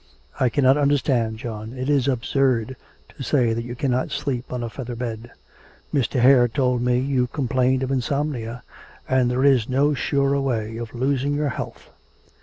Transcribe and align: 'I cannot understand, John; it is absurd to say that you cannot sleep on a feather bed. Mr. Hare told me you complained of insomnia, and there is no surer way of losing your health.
'I 0.39 0.49
cannot 0.49 0.77
understand, 0.77 1.37
John; 1.37 1.73
it 1.73 1.87
is 1.87 2.07
absurd 2.07 2.75
to 3.09 3.21
say 3.23 3.53
that 3.53 3.61
you 3.61 3.75
cannot 3.75 4.09
sleep 4.09 4.51
on 4.51 4.63
a 4.63 4.69
feather 4.71 4.95
bed. 4.95 5.29
Mr. 5.93 6.21
Hare 6.21 6.47
told 6.47 6.81
me 6.81 6.97
you 6.99 7.27
complained 7.27 7.83
of 7.83 7.91
insomnia, 7.91 8.63
and 9.07 9.29
there 9.29 9.45
is 9.45 9.69
no 9.69 9.93
surer 9.93 10.41
way 10.41 10.75
of 10.77 10.95
losing 10.95 11.35
your 11.35 11.49
health. 11.49 11.91